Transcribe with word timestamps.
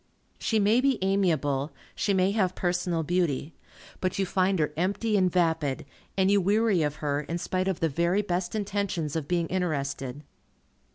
She 0.39 0.57
may 0.57 0.81
be 0.81 0.97
amiable. 1.03 1.71
She 1.93 2.11
may 2.11 2.31
have 2.31 2.55
personal 2.55 3.03
beauty. 3.03 3.53
But 3.99 4.17
you 4.17 4.25
find 4.25 4.57
her 4.57 4.73
empty 4.75 5.15
and 5.15 5.31
vapid, 5.31 5.85
and 6.17 6.31
you 6.31 6.41
weary 6.41 6.81
of 6.81 6.95
her, 7.05 7.21
in 7.21 7.37
spite 7.37 7.67
of 7.67 7.81
the 7.81 7.87
very 7.87 8.23
best 8.23 8.55
intentions 8.55 9.15
of 9.15 9.27
being 9.27 9.45
interested. 9.49 10.23